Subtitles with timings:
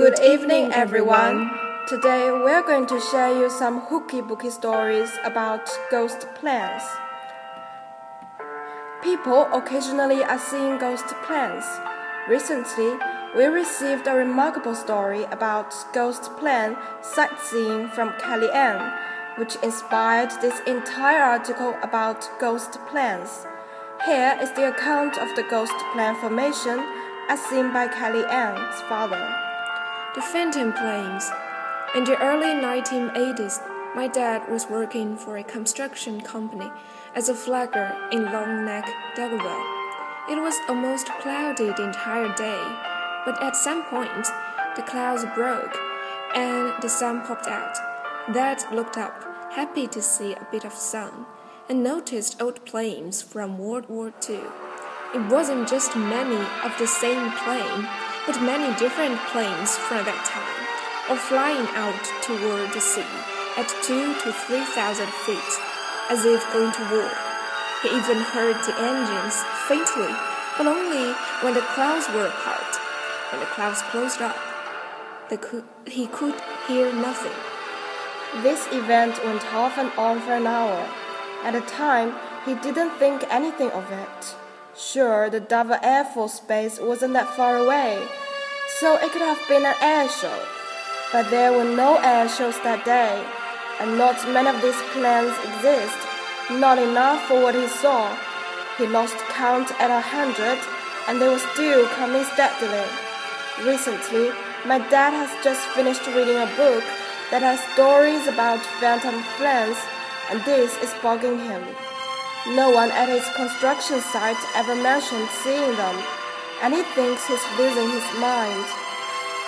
[0.00, 1.50] Good evening, everyone.
[1.86, 6.86] Today we're going to share you some hooky booky stories about ghost plants.
[9.02, 11.66] People occasionally are seeing ghost plants.
[12.30, 12.96] Recently,
[13.36, 18.80] we received a remarkable story about ghost plant sightseeing from Kelly Ann,
[19.36, 23.44] which inspired this entire article about ghost plants.
[24.06, 26.78] Here is the account of the ghost plant formation
[27.28, 29.49] as seen by Kelly Ann's father.
[30.12, 31.30] The Phantom Planes.
[31.94, 33.62] In the early 1980s,
[33.94, 36.68] my dad was working for a construction company
[37.14, 39.64] as a flagger in Long Neck, Delaware.
[40.28, 42.60] It was almost cloudy the entire day,
[43.24, 44.26] but at some point,
[44.74, 45.78] the clouds broke
[46.34, 47.76] and the sun popped out.
[48.32, 49.14] Dad looked up,
[49.52, 51.24] happy to see a bit of sun,
[51.68, 54.40] and noticed old planes from World War II.
[55.14, 57.88] It wasn't just many of the same plane
[58.30, 60.62] but many different planes from that time,
[61.10, 63.02] or flying out toward the sea
[63.58, 65.52] at two to three thousand feet,
[66.08, 67.10] as if going to war.
[67.82, 69.34] He even heard the engines
[69.66, 70.14] faintly,
[70.56, 71.10] but only
[71.42, 72.78] when the clouds were apart.
[73.32, 74.38] When the clouds closed up,
[75.40, 77.34] could, he could hear nothing.
[78.44, 80.88] This event went off and on for an hour.
[81.42, 82.14] At the time,
[82.46, 84.36] he didn't think anything of it.
[84.82, 88.00] Sure, the Dover Air Force Base wasn't that far away,
[88.80, 90.40] so it could have been an air show.
[91.12, 93.22] But there were no air shows that day,
[93.78, 96.00] and not many of these planes exist.
[96.56, 98.16] Not enough for what he saw.
[98.78, 100.58] He lost count at a hundred,
[101.06, 102.88] and they were still coming steadily.
[103.60, 104.32] Recently,
[104.64, 106.82] my dad has just finished reading a book
[107.30, 109.76] that has stories about phantom planes,
[110.32, 111.62] and this is bugging him.
[112.48, 115.96] No one at his construction site ever mentioned seeing them,
[116.62, 118.64] and he thinks he's losing his mind.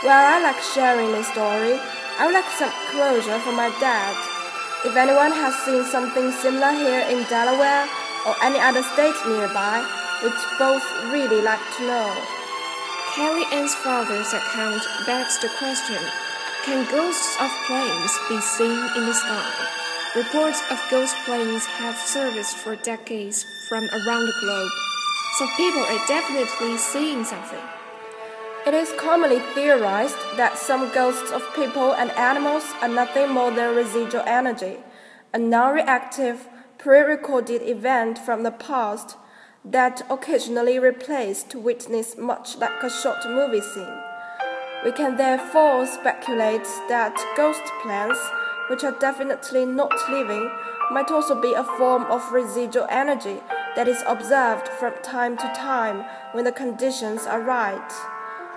[0.05, 1.81] While I like sharing this story,
[2.21, 4.13] I would like some closure from my dad.
[4.85, 7.89] If anyone has seen something similar here in Delaware
[8.29, 9.81] or any other state nearby,
[10.23, 12.13] we'd both really like to know.
[13.17, 16.01] Kelly Ann's father's account begs the question
[16.65, 19.82] Can ghosts of planes be seen in the sky?
[20.15, 24.71] Reports of ghost planes have surfaced for decades from around the globe,
[25.39, 27.65] so people are definitely seeing something.
[28.67, 33.75] It is commonly theorized that some ghosts of people and animals are nothing more than
[33.75, 34.77] residual energy,
[35.33, 36.47] a non reactive,
[36.77, 39.17] pre recorded event from the past
[39.65, 43.99] that occasionally replays to witness much like a short movie scene.
[44.85, 48.19] We can therefore speculate that ghost planes
[48.69, 50.51] which are definitely not living,
[50.91, 53.41] might also be a form of residual energy
[53.77, 57.93] that is observed from time to time when the conditions are right.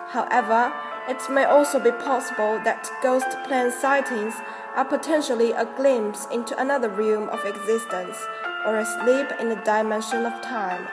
[0.09, 0.73] However,
[1.07, 4.33] it may also be possible that ghost plane sightings
[4.75, 8.17] are potentially a glimpse into another realm of existence
[8.65, 10.87] or a sleep in the dimension of time.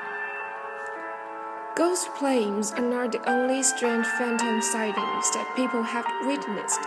[1.75, 6.81] Ghost planes are not the only strange phantom sightings that people have witnessed.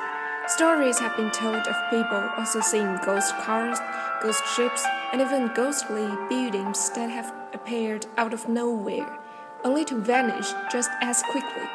[0.48, 3.80] Stories have been told of people also seeing ghost cars,
[4.22, 9.18] ghost ships, and even ghostly buildings that have appeared out of nowhere,
[9.64, 11.68] only to vanish just as quickly.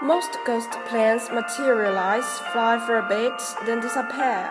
[0.00, 3.34] Most ghost planes materialize, fly for a bit,
[3.66, 4.48] then disappear.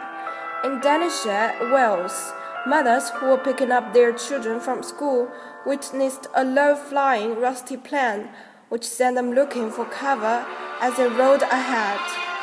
[0.66, 2.34] In Denbighshire, Wales,
[2.68, 5.32] mothers who were picking up their children from school
[5.66, 8.28] witnessed a low flying, rusty plane
[8.68, 10.46] which sent them looking for cover
[10.82, 12.35] as they rode ahead.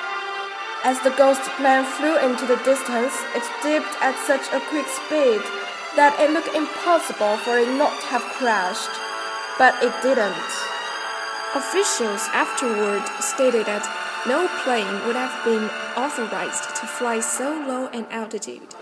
[0.84, 5.40] As the ghost plane flew into the distance, it dipped at such a quick speed
[5.94, 8.90] that it looked impossible for it not to have crashed.
[9.58, 10.50] But it didn't.
[11.54, 13.86] Officials afterward stated that
[14.26, 18.74] no plane would have been authorized to fly so low an altitude.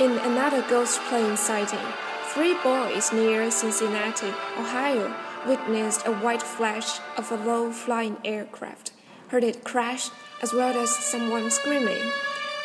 [0.00, 1.86] In another ghost plane sighting,
[2.32, 5.14] three boys near Cincinnati, Ohio,
[5.46, 8.92] witnessed a white flash of a low flying aircraft,
[9.28, 10.08] heard it crash
[10.42, 12.10] as well as someone screaming.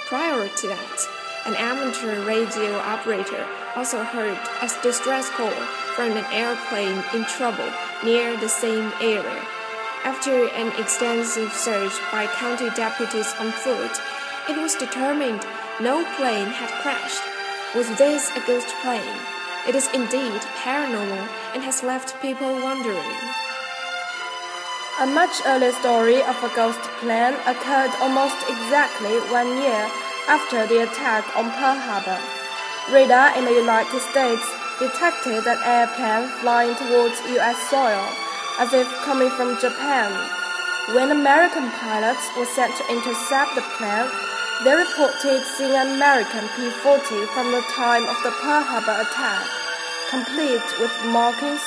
[0.08, 1.08] Prior to that,
[1.46, 5.50] an amateur radio operator also heard a distress call
[5.96, 7.70] from an airplane in trouble
[8.04, 9.42] near the same area.
[10.04, 14.00] After an extensive search by county deputies on foot,
[14.50, 15.46] it was determined
[15.80, 17.22] no plane had crashed.
[17.76, 19.18] Was this a ghost plane?
[19.68, 23.16] It is indeed paranormal and has left people wondering.
[25.00, 29.90] A much earlier story of a ghost plane occurred almost exactly one year
[30.28, 32.20] after the attack on Pearl Harbor.
[32.92, 34.44] Radar in the United States
[34.80, 37.58] detected an airplane flying towards U.S.
[37.72, 38.04] soil
[38.60, 40.12] as if coming from Japan.
[40.94, 44.12] When American pilots were sent to intercept the plane,
[44.68, 49.48] they reported seeing an American P 40 from the time of the Pearl Harbor attack,
[50.12, 51.64] complete with markings,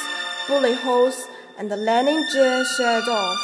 [0.47, 1.27] bullet holes,
[1.57, 3.39] and the landing gear sheared off.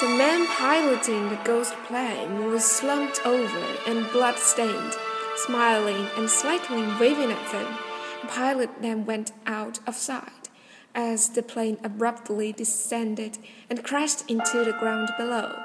[0.00, 4.94] The man piloting the ghost plane was slumped over and blood-stained,
[5.36, 7.78] smiling and slightly waving at them.
[8.22, 10.48] The pilot then went out of sight
[10.94, 13.38] as the plane abruptly descended
[13.70, 15.56] and crashed into the ground below.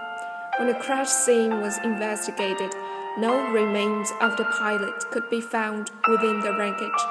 [0.57, 2.73] When the crash scene was investigated,
[3.17, 7.01] no remains of the pilot could be found within the wreckage.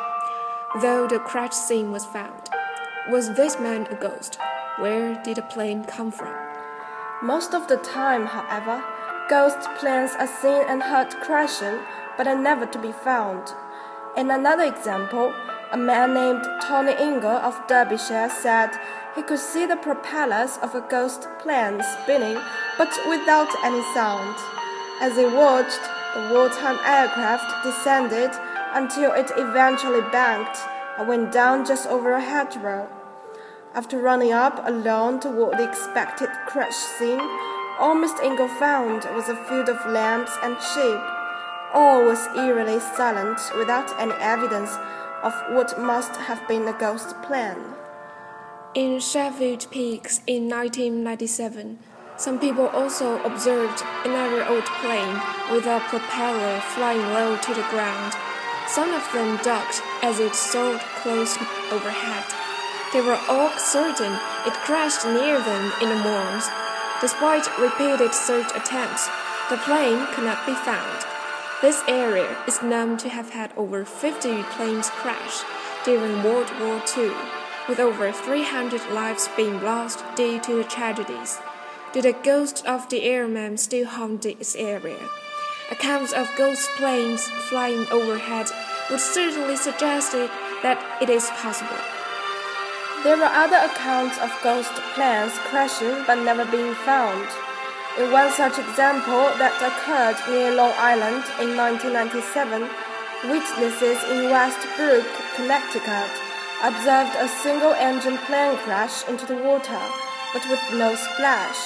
[0.81, 2.49] Though the crash scene was found,
[3.11, 4.38] was this man a ghost?
[4.79, 6.35] Where did the plane come from?
[7.23, 8.82] Most of the time, however,
[9.31, 11.79] ghost planes are seen and heard crashing,
[12.17, 13.53] but are never to be found.
[14.17, 15.32] In another example,
[15.70, 18.70] a man named Tony Ingle of Derbyshire said
[19.14, 22.38] he could see the propellers of a ghost plane spinning,
[22.76, 24.37] but without any sound.
[25.00, 25.81] As he watched,
[26.14, 28.31] the wartime aircraft descended
[28.75, 30.58] until it eventually banked
[30.99, 32.88] and went down just over a hedgerow.
[33.76, 37.20] After running up alone toward the expected crash scene,
[37.78, 38.25] all Mr.
[38.25, 41.00] Ingle found was a field of lambs and sheep.
[41.75, 44.70] All was eerily silent without any evidence
[45.23, 47.76] of what must have been a ghost plane.
[48.75, 51.79] In Sheffield Peaks in 1997,
[52.17, 55.20] some people also observed another old plane
[55.50, 58.14] with a propeller flying low to the ground.
[58.69, 61.37] Some of them ducked as it soared close
[61.70, 62.45] overhead.
[62.93, 64.12] They were all certain
[64.47, 66.49] it crashed near them in the moors.
[67.00, 69.09] Despite repeated search attempts,
[69.50, 71.05] the plane could not be found.
[71.62, 75.43] This area is known to have had over 50 planes crash
[75.85, 77.12] during World War II,
[77.69, 81.39] with over 300 lives being lost due to the tragedies.
[81.93, 85.09] Do the ghosts of the airmen still haunt this area?
[85.71, 88.47] Accounts of ghost planes flying overhead
[88.91, 91.95] would certainly suggest that it is possible.
[93.06, 97.31] There are other accounts of ghost planes crashing but never being found.
[98.03, 102.67] In one such example that occurred near Long Island in 1997,
[103.31, 105.06] witnesses in Westbrook,
[105.38, 106.11] Connecticut,
[106.67, 109.82] observed a single engine plane crash into the water,
[110.35, 111.62] but with no splash.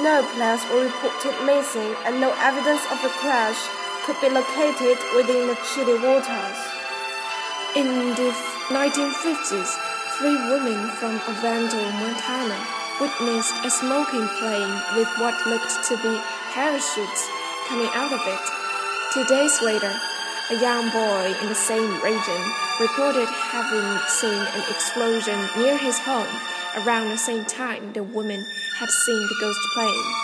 [0.00, 3.60] No planes were reported missing, and no evidence of the crash
[4.08, 6.58] could be located within the chilly waters.
[7.76, 8.32] In the
[8.72, 12.56] 1950s, Three women from Ovando, Montana,
[12.98, 16.18] witnessed a smoking plane with what looked to be
[16.54, 17.28] parachutes
[17.68, 18.40] coming out of it.
[19.12, 19.92] Two days later,
[20.50, 22.42] a young boy in the same region
[22.80, 26.34] reported having seen an explosion near his home
[26.78, 28.42] around the same time the woman
[28.78, 30.14] had seen the ghost plane.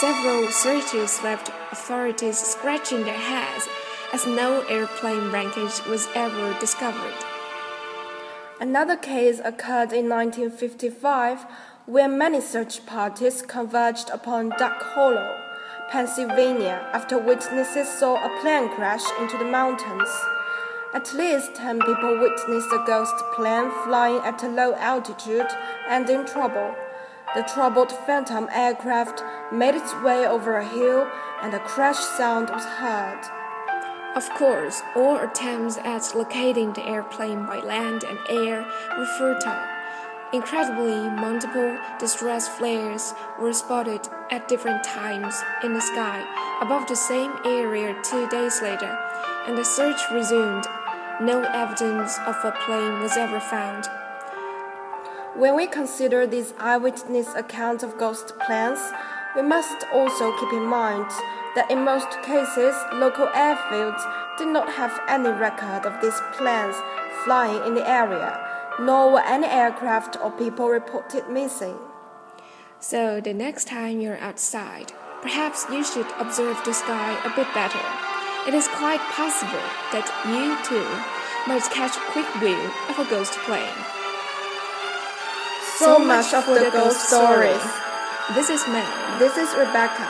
[0.00, 3.66] Several searches left authorities scratching their heads
[4.12, 7.29] as no airplane wreckage was ever discovered.
[8.60, 11.46] Another case occurred in 1955
[11.86, 15.34] where many search parties converged upon Duck Hollow,
[15.90, 20.10] Pennsylvania, after witnesses saw a plane crash into the mountains.
[20.92, 25.48] At least 10 people witnessed a ghost plane flying at a low altitude
[25.88, 26.74] and in trouble.
[27.34, 31.08] The troubled Phantom aircraft made its way over a hill
[31.40, 33.39] and a crash sound was heard.
[34.16, 38.66] Of course, all attempts at locating the airplane by land and air
[38.98, 39.62] were futile.
[40.32, 46.24] Incredibly, multiple distress flares were spotted at different times in the sky
[46.60, 48.98] above the same area two days later,
[49.46, 50.66] and the search resumed.
[51.20, 53.86] No evidence of a plane was ever found.
[55.36, 58.80] When we consider these eyewitness accounts of ghost planes,
[59.36, 61.10] we must also keep in mind
[61.54, 64.02] that in most cases local airfields
[64.38, 66.76] did not have any record of these planes
[67.24, 68.38] flying in the area,
[68.80, 71.76] nor were any aircraft or people reported missing.
[72.80, 77.84] So the next time you're outside, perhaps you should observe the sky a bit better.
[78.48, 80.88] It is quite possible that you too
[81.46, 82.58] might catch a quick view
[82.88, 83.68] of a ghost plane.
[85.76, 87.89] So, so much, much for the, the ghost stories.
[88.34, 89.18] This is Mel.
[89.18, 90.08] This is Rebecca.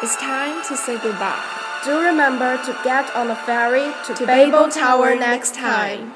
[0.00, 1.42] It's time to say goodbye.
[1.84, 6.14] Do remember to get on the ferry to, to Babel Tower next time.